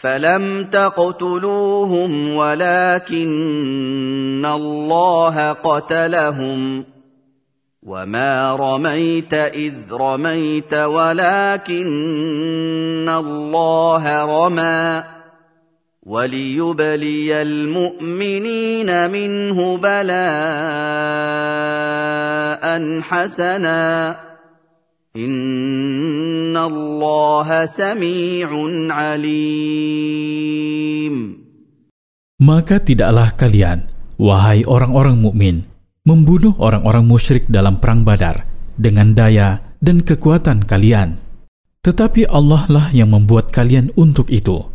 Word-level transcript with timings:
فلم 0.00 0.64
تقتلوهم 0.64 2.34
ولكن 2.34 3.26
الله 4.46 5.52
قتلهم 5.52 6.84
وما 7.82 8.56
رميت 8.56 9.34
اذ 9.34 9.74
رميت 9.92 10.74
ولكن 10.74 11.88
الله 13.08 14.24
رمى 14.24 15.04
وليبلي 16.02 17.42
المؤمنين 17.42 19.10
منه 19.10 19.76
بلاء 19.76 20.20
حسنا 23.00 24.16
ان 25.16 26.19
الله 26.59 27.65
سميع 27.65 28.49
عليم 28.91 30.35
Maka 32.35 32.83
tidaklah 32.83 33.31
kalian, 33.39 33.87
wahai 34.19 34.67
orang-orang 34.67 35.15
mukmin, 35.23 35.63
membunuh 36.03 36.51
orang-orang 36.59 37.07
musyrik 37.07 37.47
dalam 37.47 37.79
perang 37.79 38.03
Badar 38.03 38.43
dengan 38.75 39.15
daya 39.15 39.63
dan 39.79 40.03
kekuatan 40.03 40.67
kalian. 40.67 41.15
Tetapi 41.79 42.27
Allah 42.27 42.67
lah 42.67 42.91
yang 42.91 43.15
membuat 43.15 43.55
kalian 43.55 43.95
untuk 43.95 44.27
itu. 44.27 44.67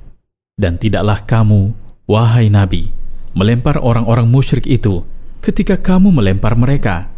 Dan 0.57 0.81
tidaklah 0.81 1.21
kamu, 1.29 1.77
wahai 2.09 2.49
Nabi, 2.49 2.89
melempar 3.37 3.77
orang-orang 3.85 4.25
musyrik 4.25 4.65
itu 4.65 5.05
ketika 5.45 5.77
kamu 5.77 6.17
melempar 6.17 6.57
mereka. 6.57 7.13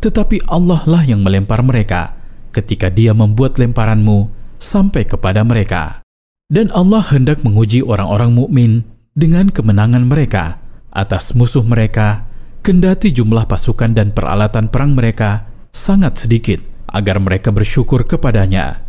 Tetapi 0.00 0.48
Allah 0.48 0.80
lah 0.88 1.04
yang 1.04 1.20
melempar 1.20 1.60
mereka 1.60 2.16
ketika 2.51 2.91
dia 2.91 3.15
membuat 3.15 3.57
lemparanmu 3.57 4.29
sampai 4.61 5.07
kepada 5.07 5.41
mereka. 5.41 6.03
Dan 6.51 6.67
Allah 6.75 7.01
hendak 7.15 7.47
menguji 7.47 7.79
orang-orang 7.81 8.35
mukmin 8.35 8.83
dengan 9.15 9.47
kemenangan 9.47 10.03
mereka 10.03 10.59
atas 10.91 11.31
musuh 11.31 11.63
mereka, 11.63 12.27
kendati 12.59 13.15
jumlah 13.15 13.47
pasukan 13.47 13.95
dan 13.95 14.11
peralatan 14.11 14.67
perang 14.67 14.91
mereka 14.91 15.47
sangat 15.71 16.19
sedikit 16.19 16.59
agar 16.91 17.23
mereka 17.23 17.55
bersyukur 17.55 18.03
kepadanya. 18.03 18.83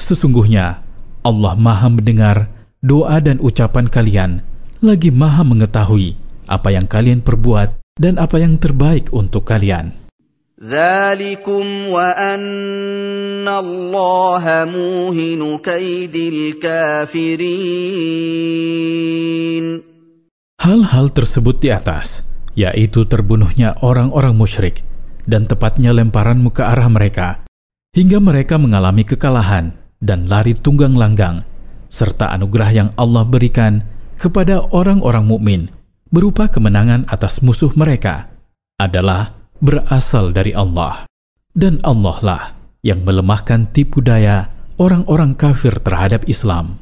Sesungguhnya 0.00 0.80
Allah 1.20 1.54
Maha 1.60 1.92
mendengar 1.92 2.48
doa 2.80 3.20
dan 3.20 3.36
ucapan 3.44 3.92
kalian, 3.92 4.30
lagi 4.80 5.12
Maha 5.12 5.44
mengetahui 5.44 6.16
apa 6.48 6.72
yang 6.72 6.88
kalian 6.88 7.20
perbuat 7.20 8.00
dan 8.00 8.16
apa 8.16 8.40
yang 8.40 8.56
terbaik 8.56 9.12
untuk 9.12 9.44
kalian. 9.44 9.99
ذلكم 10.59 11.65
وان 11.91 13.43
الله 13.43 14.45
موهن 14.71 15.41
كيد 15.59 16.15
الكافرين 16.15 17.55
Hal-hal 20.55 21.13
tersebut 21.13 21.61
di 21.61 21.69
atas, 21.69 22.33
yaitu 22.57 23.05
terbunuhnya 23.05 23.77
orang-orang 23.85 24.33
musyrik 24.33 24.81
dan 25.27 25.45
tepatnya 25.45 25.93
lemparanmu 25.93 26.49
ke 26.49 26.65
arah 26.65 26.89
mereka, 26.89 27.45
hingga 27.93 28.17
mereka 28.17 28.57
mengalami 28.57 29.05
kekalahan 29.05 29.77
dan 30.01 30.25
lari 30.25 30.57
tunggang 30.57 30.97
langgang, 30.97 31.45
serta 31.85 32.33
anugerah 32.33 32.71
yang 32.73 32.89
Allah 32.97 33.27
berikan 33.27 33.85
kepada 34.17 34.71
orang-orang 34.73 35.27
mukmin 35.27 35.61
berupa 36.09 36.49
kemenangan 36.49 37.05
atas 37.13 37.45
musuh 37.45 37.69
mereka, 37.77 38.33
adalah 38.81 39.38
berasal 39.59 40.35
dari 40.35 40.51
Allah. 40.53 41.07
Dan 41.55 41.79
Allah 41.87 42.17
lah 42.21 42.43
yang 42.83 43.07
melemahkan 43.07 43.71
tipu 43.71 44.03
daya 44.03 44.51
orang-orang 44.75 45.33
kafir 45.33 45.79
terhadap 45.79 46.27
Islam. 46.27 46.77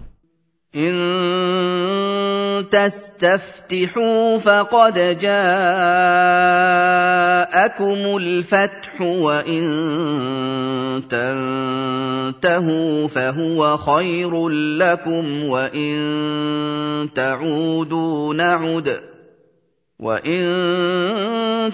إن 0.73 2.65
تستفتحوا 2.73 4.37
فقد 4.37 5.19
جاءكم 5.21 5.37
الفتح 8.17 9.01
وإن 9.01 9.63
تنتهوا 11.09 13.07
فهو 13.07 13.77
خير 13.77 14.49
لكم 14.49 15.43
وإن 15.43 15.93
تعودوا 17.15 18.33
نعد 18.33 19.06
وإن 20.03 20.43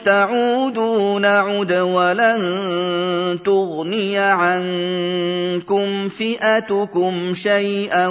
تعودوا 0.06 1.20
نعد 1.20 1.74
ولن 1.74 2.40
تغني 3.46 4.18
عنكم 4.18 5.88
فئتكم 6.10 7.34
شيئا 7.34 8.08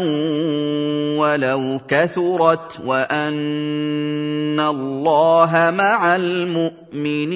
ولو 1.21 1.81
كثرت 1.89 2.81
وأن 2.87 4.61
الله 4.61 5.53
مع 5.71 6.17
المؤمنين 6.17 7.29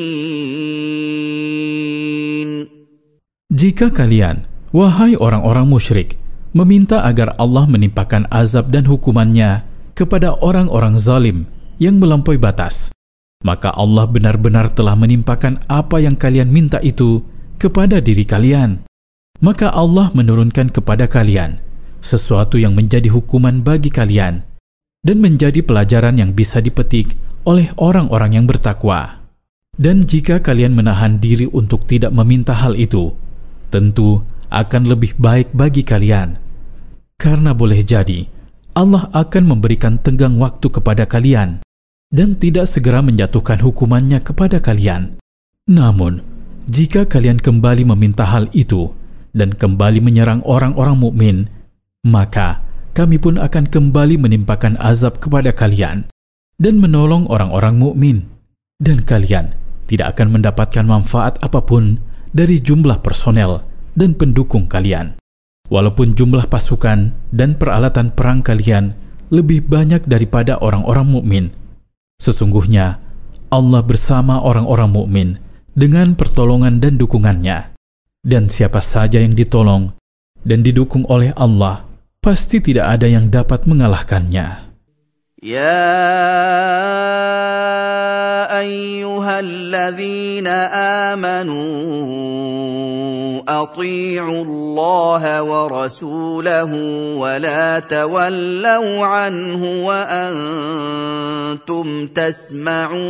Jika 3.52 3.92
kalian, 3.92 4.48
wahai 4.72 5.12
orang-orang 5.12 5.68
musyrik, 5.68 6.16
meminta 6.56 7.04
agar 7.04 7.36
Allah 7.36 7.68
menimpakan 7.68 8.24
azab 8.32 8.72
dan 8.72 8.88
hukumannya 8.88 9.60
kepada 9.92 10.32
orang-orang 10.40 10.96
zalim 10.96 11.44
yang 11.77 12.01
melampaui 12.01 12.41
batas, 12.41 12.89
maka 13.45 13.69
Allah 13.73 14.09
benar-benar 14.09 14.73
telah 14.73 14.97
menimpakan 14.97 15.61
apa 15.69 16.01
yang 16.01 16.17
kalian 16.17 16.49
minta 16.49 16.81
itu 16.81 17.21
kepada 17.61 18.01
diri 18.01 18.25
kalian. 18.25 18.85
Maka 19.37 19.69
Allah 19.69 20.09
menurunkan 20.17 20.73
kepada 20.73 21.05
kalian 21.05 21.61
sesuatu 22.01 22.57
yang 22.57 22.73
menjadi 22.73 23.13
hukuman 23.13 23.61
bagi 23.61 23.93
kalian 23.93 24.41
dan 25.05 25.17
menjadi 25.21 25.61
pelajaran 25.61 26.17
yang 26.17 26.33
bisa 26.33 26.57
dipetik 26.57 27.13
oleh 27.45 27.69
orang-orang 27.77 28.41
yang 28.41 28.45
bertakwa. 28.49 29.21
Dan 29.77 30.09
jika 30.09 30.41
kalian 30.41 30.73
menahan 30.73 31.21
diri 31.21 31.45
untuk 31.53 31.85
tidak 31.85 32.09
meminta 32.09 32.57
hal 32.57 32.73
itu, 32.73 33.13
tentu 33.69 34.25
akan 34.49 34.89
lebih 34.89 35.13
baik 35.21 35.53
bagi 35.53 35.85
kalian. 35.85 36.41
Karena 37.21 37.53
boleh 37.53 37.85
jadi 37.85 38.25
Allah 38.73 39.09
akan 39.13 39.43
memberikan 39.53 40.01
tenggang 40.01 40.37
waktu 40.41 40.69
kepada 40.69 41.05
kalian 41.05 41.61
dan 42.07 42.39
tidak 42.39 42.71
segera 42.71 43.03
menjatuhkan 43.03 43.59
hukumannya 43.59 44.23
kepada 44.23 44.63
kalian. 44.63 45.19
Namun, 45.67 46.23
jika 46.67 47.07
kalian 47.07 47.39
kembali 47.39 47.83
meminta 47.87 48.27
hal 48.27 48.47
itu 48.55 48.91
dan 49.35 49.51
kembali 49.55 49.99
menyerang 49.99 50.39
orang-orang 50.47 50.95
mukmin, 50.95 51.37
maka 52.07 52.63
kami 52.95 53.19
pun 53.19 53.35
akan 53.37 53.67
kembali 53.67 54.15
menimpakan 54.17 54.79
azab 54.79 55.19
kepada 55.19 55.51
kalian 55.51 56.07
dan 56.57 56.81
menolong 56.81 57.29
orang-orang 57.29 57.77
mukmin, 57.77 58.17
dan 58.81 59.03
kalian 59.05 59.53
tidak 59.85 60.17
akan 60.17 60.39
mendapatkan 60.39 60.85
manfaat 60.87 61.37
apa 61.39 61.61
pun 61.61 62.01
dari 62.33 62.59
jumlah 62.59 62.99
personel 63.05 63.63
dan 63.93 64.17
pendukung 64.17 64.65
kalian. 64.65 65.19
Walaupun 65.67 66.15
jumlah 66.15 66.47
pasukan 66.47 67.11
dan 67.35 67.59
peralatan 67.59 68.15
perang 68.15 68.39
kalian 68.39 68.95
lebih 69.27 69.67
banyak 69.67 70.07
daripada 70.07 70.55
orang-orang 70.63 71.07
mukmin, 71.07 71.45
sesungguhnya 72.21 73.01
Allah 73.49 73.81
bersama 73.81 74.43
orang-orang 74.43 74.89
mukmin 74.91 75.29
dengan 75.73 76.13
pertolongan 76.13 76.83
dan 76.83 76.97
dukungannya. 76.99 77.77
Dan 78.27 78.51
siapa 78.51 78.83
saja 78.83 79.23
yang 79.23 79.37
ditolong 79.37 79.95
dan 80.43 80.59
didukung 80.59 81.07
oleh 81.07 81.31
Allah, 81.39 81.87
pasti 82.19 82.59
tidak 82.59 82.99
ada 82.99 83.07
yang 83.07 83.31
dapat 83.31 83.63
mengalahkannya. 83.63 84.67
يا 85.43 85.77
ايها 88.60 89.40
الذين 89.40 90.46
امنوا 91.16 92.02
اطيعوا 93.48 94.44
الله 94.44 95.42
ورسوله 95.42 96.72
ولا 97.16 97.78
تولوا 97.78 99.06
عنه 99.06 99.62
وانتم 99.86 101.06
تسمعون 102.06 103.02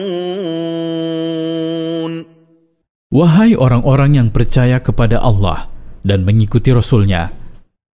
Wahai 3.12 3.52
orang-orang 3.52 4.16
yang 4.16 4.32
percaya 4.32 4.80
kepada 4.80 5.20
Allah 5.20 5.68
dan 6.00 6.24
mengikuti 6.24 6.72
Rasul-Nya, 6.72 7.28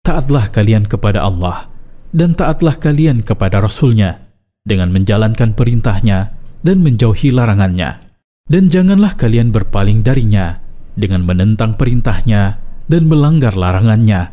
taatlah 0.04 0.52
kalian 0.52 0.84
kepada 0.84 1.24
Allah 1.24 1.72
dan 2.12 2.36
taatlah 2.36 2.76
kalian 2.76 3.24
kepada 3.24 3.64
Rasul-Nya 3.64 4.20
dengan 4.60 4.92
menjalankan 4.92 5.56
perintahnya 5.56 6.36
dan 6.62 6.82
menjauhi 6.82 7.30
larangannya. 7.30 8.02
Dan 8.46 8.70
janganlah 8.70 9.18
kalian 9.18 9.50
berpaling 9.50 10.06
darinya 10.06 10.62
dengan 10.94 11.26
menentang 11.26 11.74
perintahnya 11.74 12.62
dan 12.86 13.10
melanggar 13.10 13.58
larangannya. 13.58 14.32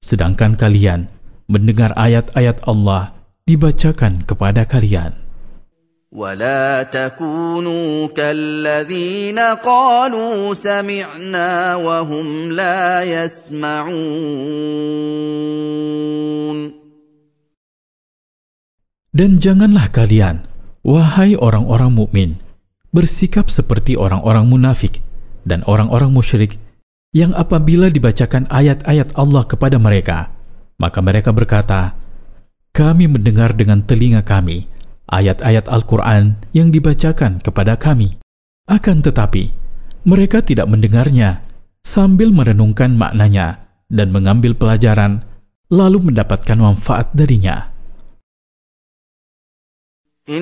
Sedangkan 0.00 0.56
kalian 0.56 1.12
mendengar 1.44 1.92
ayat-ayat 1.96 2.64
Allah 2.64 3.12
dibacakan 3.44 4.24
kepada 4.24 4.64
kalian. 4.64 5.20
ولا 6.10 6.82
تكونوا 6.90 8.06
كالذين 8.18 9.38
قالوا 9.38 10.54
سمعنا 10.54 11.76
وهم 11.76 12.52
لا 12.52 13.06
يسمعون 13.06 14.50
Dan 19.10 19.42
janganlah 19.42 19.90
kalian, 19.90 20.46
wahai 20.85 21.33
orang-orang 21.33 21.89
mukmin, 21.89 22.29
bersikap 22.93 23.49
seperti 23.49 23.97
orang-orang 23.97 24.45
munafik 24.45 25.01
dan 25.41 25.65
orang-orang 25.65 26.13
musyrik 26.13 26.61
yang 27.09 27.33
apabila 27.33 27.89
dibacakan 27.89 28.45
ayat-ayat 28.53 29.17
Allah 29.17 29.43
kepada 29.49 29.81
mereka, 29.81 30.29
maka 30.77 31.01
mereka 31.01 31.33
berkata, 31.33 31.97
"Kami 32.69 33.09
mendengar 33.09 33.57
dengan 33.57 33.81
telinga 33.81 34.21
kami 34.21 34.69
ayat-ayat 35.09 35.65
Al-Quran 35.71 36.37
yang 36.53 36.69
dibacakan 36.69 37.41
kepada 37.41 37.81
kami." 37.81 38.13
Akan 38.69 39.01
tetapi, 39.01 39.49
mereka 40.05 40.45
tidak 40.45 40.69
mendengarnya 40.69 41.41
sambil 41.81 42.33
merenungkan 42.33 42.93
maknanya 42.97 43.65
dan 43.89 44.09
mengambil 44.09 44.57
pelajaran, 44.57 45.23
lalu 45.69 46.11
mendapatkan 46.11 46.57
manfaat 46.57 47.13
darinya. 47.13 47.74
Inna 50.25 50.41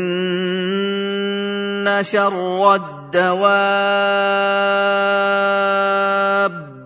syarrad 2.07 3.11
dawab 3.11 3.51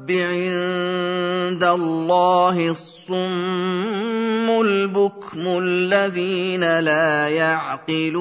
inda 0.10 1.78
Allahi 1.78 2.74
summul 2.74 3.14
bukmul 4.90 5.94
ladhina 5.94 6.82
la 6.82 7.30
ya'qilun. 7.30 8.18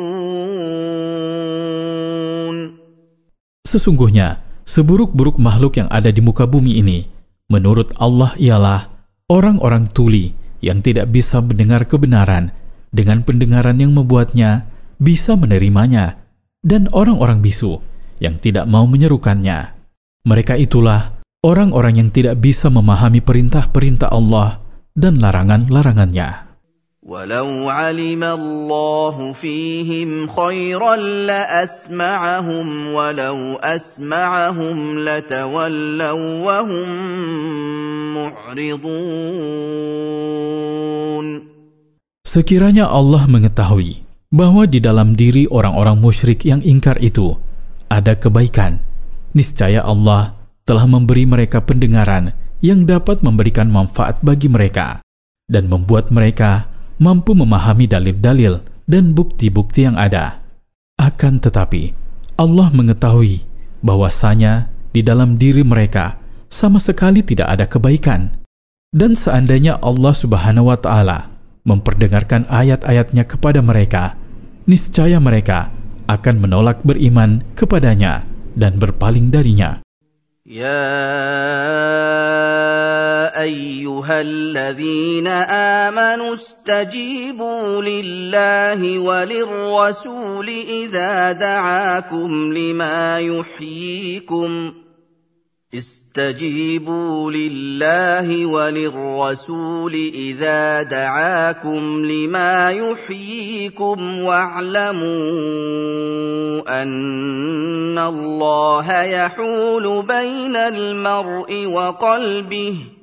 Sesungguhnya, 3.64 4.44
seburuk-buruk 4.68 5.40
makhluk 5.40 5.80
yang 5.80 5.88
ada 5.88 6.12
di 6.12 6.20
muka 6.20 6.44
bumi 6.44 6.84
ini, 6.84 7.08
menurut 7.48 7.96
Allah 7.96 8.36
ialah 8.36 8.92
orang-orang 9.32 9.88
tuli 9.88 10.36
yang 10.60 10.84
tidak 10.84 11.08
bisa 11.08 11.40
mendengar 11.40 11.88
kebenaran 11.88 12.65
dengan 12.91 13.23
pendengaran 13.23 13.79
yang 13.79 13.95
membuatnya 13.95 14.67
bisa 15.01 15.33
menerimanya, 15.39 16.19
dan 16.61 16.85
orang-orang 16.93 17.41
bisu 17.41 17.81
yang 18.21 18.37
tidak 18.37 18.69
mau 18.69 18.85
menyerukannya. 18.85 19.73
Mereka 20.21 20.59
itulah 20.61 21.17
orang-orang 21.41 22.05
yang 22.05 22.09
tidak 22.13 22.37
bisa 22.37 22.69
memahami 22.69 23.23
perintah-perintah 23.25 24.13
Allah 24.13 24.61
dan 24.93 25.17
larangan-larangannya. 25.17 26.51
ولو 27.01 27.69
علم 27.69 28.23
الله 28.23 29.33
فيهم 29.33 30.27
خيرا 30.27 30.95
لاسمعهم 31.25 32.93
ولو 32.93 33.57
اسمعهم 33.57 34.99
لتولوا 34.99 36.45
وهم 36.45 36.89
معرضون 38.13 39.21
Sekiranya 42.36 42.92
Allah 42.92 43.24
mengetahui 43.24 44.04
bahwa 44.28 44.68
di 44.68 44.76
dalam 44.76 45.16
diri 45.16 45.48
orang-orang 45.48 45.96
musyrik 45.96 46.44
yang 46.44 46.60
ingkar 46.60 47.00
itu 47.00 47.32
ada 47.88 48.12
kebaikan, 48.12 48.76
niscaya 49.32 49.80
Allah 49.80 50.36
telah 50.68 50.84
memberi 50.84 51.24
mereka 51.24 51.64
pendengaran 51.64 52.36
yang 52.60 52.84
dapat 52.84 53.24
memberikan 53.24 53.72
manfaat 53.72 54.20
bagi 54.20 54.52
mereka 54.52 55.00
dan 55.48 55.72
membuat 55.72 56.12
mereka 56.12 56.68
mampu 57.00 57.32
memahami 57.32 57.88
dalil-dalil 57.88 58.60
dan 58.84 59.16
bukti-bukti 59.16 59.88
yang 59.88 59.96
ada. 59.96 60.44
Akan 61.00 61.40
tetapi, 61.40 61.96
Allah 62.36 62.68
mengetahui 62.68 63.48
bahwasanya 63.80 64.68
di 64.92 65.00
dalam 65.00 65.40
diri 65.40 65.64
mereka 65.64 66.20
sama 66.52 66.84
sekali 66.84 67.24
tidak 67.24 67.48
ada 67.48 67.64
kebaikan. 67.64 68.28
Dan 68.92 69.16
seandainya 69.16 69.80
Allah 69.80 70.12
Subhanahu 70.12 70.68
wa 70.68 70.76
taala 70.76 71.35
memperdengarkan 71.65 72.49
ayat-ayatnya 72.49 73.29
kepada 73.29 73.61
mereka, 73.61 74.17
niscaya 74.65 75.21
mereka 75.21 75.69
akan 76.09 76.35
menolak 76.41 76.81
beriman 76.81 77.45
kepadanya 77.53 78.25
dan 78.57 78.81
berpaling 78.81 79.29
darinya. 79.31 79.85
Ya 80.41 80.83
ايها 83.41 84.21
الذين 84.21 85.27
امنوا 85.87 86.33
استجيبوا 86.33 87.81
لله 87.81 88.99
وللرسول 88.99 90.49
اذا 90.69 91.31
دعاكم 91.31 92.53
لما 92.53 93.19
يحييكم 93.19 94.73
استجيبوا 95.78 97.30
لله 97.30 98.46
وللرسول 98.46 99.92
إذا 100.14 100.82
دعاكم 100.82 102.06
لما 102.06 102.70
يحييكم 102.70 104.18
واعلموا 104.22 105.02
أن 106.82 107.98
الله 107.98 109.02
يحول 109.02 110.02
بين 110.02 110.56
المرء 110.56 111.66
وقلبه 111.66 112.95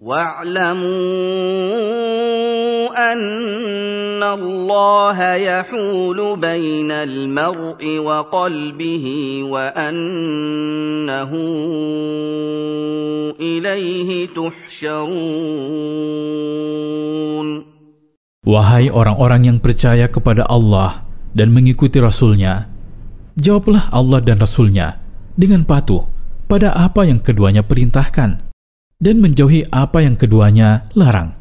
واعلموا 0.00 0.92
ان 3.12 4.20
الله 4.20 5.18
يحول 5.34 6.36
بين 6.36 6.90
المرء 6.92 7.80
وقلبه 7.98 9.06
وانه 9.48 11.30
اليه 13.40 14.28
تحشرون 14.36 15.16
Wahai 18.46 18.94
orang-orang 18.94 19.50
yang 19.50 19.58
percaya 19.58 20.06
kepada 20.06 20.46
Allah 20.46 21.02
dan 21.34 21.50
mengikuti 21.50 21.98
Rasulnya, 21.98 22.70
jawablah 23.34 23.90
Allah 23.90 24.22
dan 24.22 24.38
Rasulnya 24.38 25.02
dengan 25.34 25.66
patuh 25.66 26.06
pada 26.46 26.70
apa 26.78 27.02
yang 27.10 27.18
keduanya 27.18 27.66
perintahkan 27.66 28.46
dan 29.01 29.17
menjauhi 29.17 29.65
apa 29.73 30.05
yang 30.05 30.13
keduanya 30.13 30.85
larang. 30.93 31.33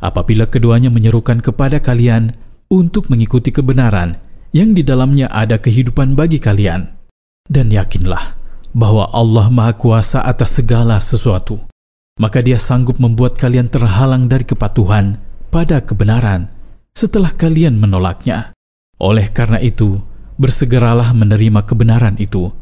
Apabila 0.00 0.48
keduanya 0.48 0.88
menyerukan 0.88 1.44
kepada 1.44 1.78
kalian 1.78 2.32
untuk 2.72 3.12
mengikuti 3.12 3.52
kebenaran 3.52 4.16
yang 4.56 4.72
di 4.72 4.80
dalamnya 4.80 5.28
ada 5.28 5.60
kehidupan 5.60 6.16
bagi 6.16 6.40
kalian, 6.40 6.88
dan 7.46 7.68
yakinlah 7.68 8.34
bahwa 8.72 9.12
Allah 9.12 9.52
Maha 9.52 9.76
Kuasa 9.76 10.24
atas 10.24 10.56
segala 10.56 11.00
sesuatu, 11.00 11.60
maka 12.16 12.40
Dia 12.40 12.56
sanggup 12.56 12.96
membuat 12.96 13.36
kalian 13.36 13.68
terhalang 13.68 14.28
dari 14.28 14.48
kepatuhan 14.48 15.20
pada 15.52 15.84
kebenaran 15.84 16.48
setelah 16.96 17.32
kalian 17.32 17.76
menolaknya. 17.76 18.56
Oleh 18.96 19.28
karena 19.28 19.60
itu, 19.60 20.00
bersegeralah 20.40 21.12
menerima 21.12 21.64
kebenaran 21.68 22.16
itu, 22.16 22.52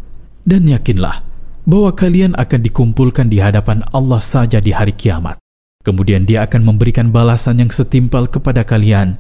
dan 0.42 0.66
yakinlah 0.66 1.23
bahwa 1.69 1.93
kalian 1.93 2.33
akan 2.33 2.65
dikumpulkan 2.65 3.29
di 3.29 3.38
hadapan 3.38 3.86
Allah 3.93 4.17
saja 4.24 4.57
di 4.57 4.74
hari 4.74 4.98
kiamat. 4.98 5.38
Kemudian 5.86 6.25
dia 6.27 6.43
akan 6.43 6.65
memberikan 6.65 7.13
balasan 7.13 7.63
yang 7.63 7.71
setimpal 7.71 8.27
kepada 8.27 8.67
kalian 8.67 9.15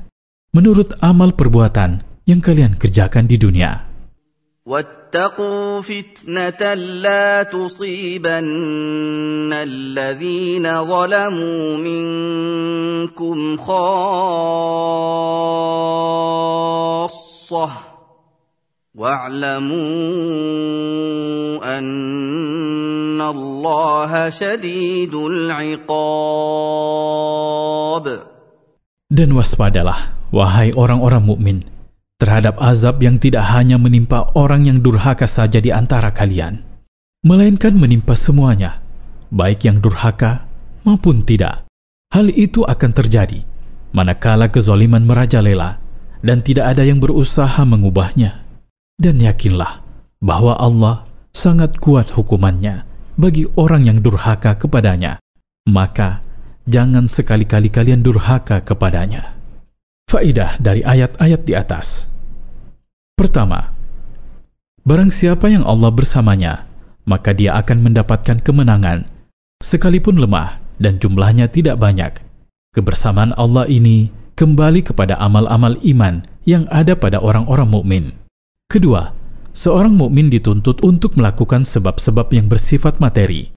menurut 0.51 0.91
amal 0.99 1.31
perbuatan 1.37 2.03
yang 2.25 2.41
kalian 2.41 2.73
kerjakan 2.75 3.29
di 3.29 3.37
dunia. 3.37 3.85
واتقوا 4.69 5.81
فتنة 5.81 6.73
لا 7.01 7.43
تصيبن 7.43 9.53
الذين 9.53 10.85
ظلموا 10.85 11.77
منكم 11.77 13.57
خاصة 13.57 13.79
واعلموا 18.95 19.79
ان 21.79 22.02
الله 23.63 24.29
شديد 24.29 25.13
العقاب 25.15 25.95
Dan 29.09 29.33
waspadalah, 29.33 30.13
wahai 30.29 30.69
orang-orang 30.77 31.25
mukmin, 31.25 31.65
terhadap 32.21 32.61
azab 32.61 33.01
yang 33.01 33.17
tidak 33.17 33.41
hanya 33.49 33.81
menimpa 33.81 34.29
orang 34.37 34.69
yang 34.69 34.85
durhaka 34.85 35.25
saja 35.25 35.57
di 35.57 35.73
antara 35.73 36.13
kalian, 36.13 36.61
melainkan 37.25 37.73
menimpa 37.73 38.13
semuanya, 38.13 38.85
baik 39.33 39.65
yang 39.65 39.81
durhaka 39.81 40.45
maupun 40.85 41.25
tidak. 41.25 41.65
Hal 42.13 42.29
itu 42.29 42.61
akan 42.61 42.91
terjadi 42.93 43.41
manakala 43.93 44.53
kezaliman 44.53 45.05
merajalela 45.05 45.81
dan 46.21 46.45
tidak 46.45 46.77
ada 46.77 46.85
yang 46.85 47.01
berusaha 47.01 47.61
mengubahnya. 47.65 48.45
Dan 48.99 49.23
yakinlah 49.23 49.79
bahwa 50.19 50.59
Allah 50.59 51.07
sangat 51.31 51.79
kuat 51.79 52.11
hukumannya 52.11 52.83
bagi 53.14 53.46
orang 53.54 53.86
yang 53.86 53.98
durhaka 54.02 54.58
kepadanya. 54.58 55.22
Maka 55.70 56.20
jangan 56.68 57.08
sekali-kali 57.08 57.72
kalian 57.72 58.04
durhaka 58.04 58.60
kepadanya. 58.60 59.36
Faidah 60.10 60.60
dari 60.60 60.84
ayat-ayat 60.84 61.40
di 61.42 61.52
atas. 61.56 62.12
Pertama, 63.14 63.72
barang 64.84 65.10
siapa 65.14 65.48
yang 65.48 65.64
Allah 65.64 65.88
bersamanya, 65.94 66.68
maka 67.08 67.32
dia 67.32 67.56
akan 67.56 67.78
mendapatkan 67.80 68.42
kemenangan, 68.42 69.08
sekalipun 69.62 70.20
lemah 70.20 70.60
dan 70.76 70.98
jumlahnya 71.00 71.48
tidak 71.48 71.80
banyak. 71.80 72.20
Kebersamaan 72.74 73.32
Allah 73.38 73.70
ini 73.70 74.10
kembali 74.34 74.82
kepada 74.82 75.14
amal-amal 75.22 75.78
iman 75.80 76.26
yang 76.44 76.66
ada 76.68 76.98
pada 76.98 77.22
orang-orang 77.22 77.68
mukmin. 77.70 78.04
Kedua, 78.66 79.14
seorang 79.54 79.94
mukmin 79.94 80.28
dituntut 80.28 80.82
untuk 80.82 81.14
melakukan 81.14 81.62
sebab-sebab 81.62 82.34
yang 82.34 82.50
bersifat 82.50 82.98
materi 82.98 83.54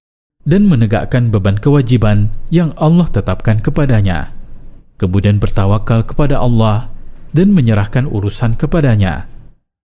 dan 0.48 0.70
menegakkan 0.70 1.34
beban 1.34 1.60
kewajiban 1.60 2.32
yang 2.54 2.72
Allah 2.80 3.10
tetapkan 3.10 3.60
kepadanya. 3.60 4.32
Kemudian 4.96 5.42
bertawakal 5.42 6.08
kepada 6.08 6.40
Allah 6.40 6.94
dan 7.36 7.52
menyerahkan 7.52 8.08
urusan 8.08 8.56
kepadanya. 8.56 9.28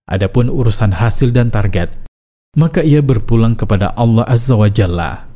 Adapun 0.08 0.48
urusan 0.48 0.96
hasil 0.96 1.36
dan 1.36 1.52
target, 1.52 1.92
maka 2.56 2.86
ia 2.86 3.04
berpulang 3.04 3.58
kepada 3.58 3.92
Allah 3.98 4.24
Azza 4.30 4.56
wa 4.56 4.70
Jalla. 4.70 5.28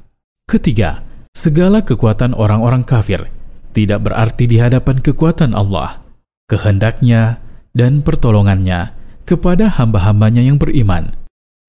Ketiga, 0.48 1.04
segala 1.36 1.84
kekuatan 1.84 2.32
orang-orang 2.34 2.88
kafir 2.88 3.28
tidak 3.76 4.10
berarti 4.10 4.50
di 4.50 4.58
hadapan 4.58 5.04
kekuatan 5.04 5.54
Allah, 5.54 6.02
kehendaknya, 6.50 7.38
dan 7.78 8.02
pertolongannya 8.02 8.97
kepada 9.28 9.68
hamba-hambanya 9.68 10.40
yang 10.40 10.56
beriman. 10.56 11.12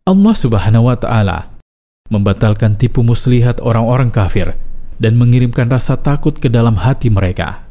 Allah 0.07 0.35
Subhanahu 0.39 0.87
wa 0.87 0.95
Ta'ala 0.95 1.59
membatalkan 2.09 2.79
tipu 2.79 3.03
muslihat 3.03 3.59
orang-orang 3.61 4.09
kafir 4.15 4.55
dan 4.97 5.19
mengirimkan 5.19 5.67
rasa 5.69 5.99
takut 5.99 6.39
ke 6.39 6.47
dalam 6.47 6.79
hati 6.81 7.11
mereka. 7.11 7.67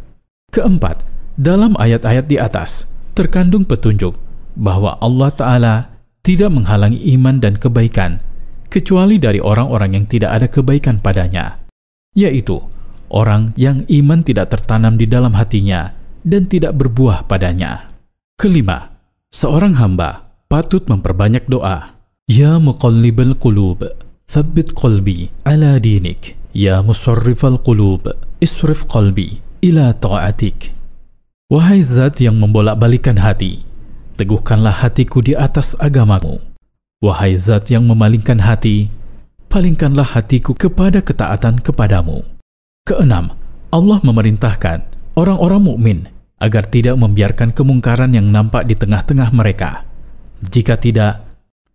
Keempat, 0.52 1.08
dalam 1.40 1.74
ayat-ayat 1.80 2.28
di 2.28 2.36
atas 2.36 2.92
terkandung 3.16 3.66
petunjuk 3.66 4.20
bahwa 4.60 5.00
Allah 5.00 5.32
Ta'ala 5.32 5.76
tidak 6.22 6.52
menghalangi 6.52 7.00
iman 7.16 7.40
dan 7.40 7.56
kebaikan 7.56 8.20
kecuali 8.68 9.16
dari 9.18 9.40
orang-orang 9.40 9.96
yang 9.96 10.06
tidak 10.06 10.32
ada 10.36 10.48
kebaikan 10.52 11.00
padanya, 11.00 11.64
yaitu 12.14 12.60
orang 13.08 13.56
yang 13.56 13.88
iman 13.88 14.20
tidak 14.22 14.52
tertanam 14.52 15.00
di 15.00 15.08
dalam 15.08 15.34
hatinya 15.40 15.96
dan 16.28 16.46
tidak 16.52 16.76
berbuah 16.76 17.26
padanya. 17.26 17.88
Kelima, 18.38 18.97
seorang 19.32 19.78
hamba 19.78 20.28
patut 20.48 20.84
memperbanyak 20.88 21.46
doa. 21.52 21.96
Ya 22.28 22.60
muqallibal 22.60 23.40
qulub, 23.40 23.88
thabbit 24.28 24.76
qalbi 24.76 25.32
ala 25.48 25.80
dinik. 25.80 26.36
Ya 26.52 26.84
musarrifal 26.84 27.62
qulub, 27.64 28.12
isrif 28.44 28.84
qalbi 28.90 29.40
ila 29.64 29.96
ta'atik. 29.96 30.76
Wahai 31.48 31.80
zat 31.80 32.20
yang 32.20 32.36
membolak-balikan 32.36 33.24
hati, 33.24 33.64
teguhkanlah 34.20 34.84
hatiku 34.84 35.24
di 35.24 35.32
atas 35.32 35.80
agamamu. 35.80 36.44
Wahai 37.00 37.40
zat 37.40 37.72
yang 37.72 37.88
memalingkan 37.88 38.44
hati, 38.44 38.92
palingkanlah 39.48 40.18
hatiku 40.18 40.52
kepada 40.52 41.00
ketaatan 41.00 41.64
kepadamu. 41.64 42.28
Keenam, 42.84 43.32
Allah 43.72 44.00
memerintahkan 44.04 44.84
orang-orang 45.16 45.62
mukmin 45.64 46.00
agar 46.38 46.70
tidak 46.70 46.96
membiarkan 46.96 47.52
kemungkaran 47.52 48.14
yang 48.14 48.30
nampak 48.30 48.66
di 48.70 48.78
tengah-tengah 48.78 49.30
mereka. 49.34 49.84
Jika 50.42 50.78
tidak, 50.78 51.26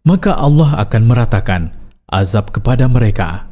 maka 0.06 0.38
Allah 0.38 0.78
akan 0.82 1.02
meratakan 1.06 1.62
azab 2.06 2.54
kepada 2.54 2.86
mereka. 2.86 3.51